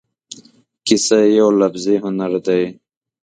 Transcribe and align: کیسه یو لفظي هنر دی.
کیسه 0.85 1.19
یو 1.37 1.49
لفظي 1.59 1.95
هنر 2.03 2.33
دی. 2.45 2.63